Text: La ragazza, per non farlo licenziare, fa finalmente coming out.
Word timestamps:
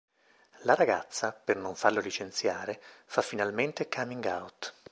La 0.63 0.73
ragazza, 0.73 1.31
per 1.31 1.57
non 1.57 1.75
farlo 1.75 1.99
licenziare, 2.01 2.81
fa 3.05 3.21
finalmente 3.21 3.87
coming 3.87 4.25
out. 4.25 4.73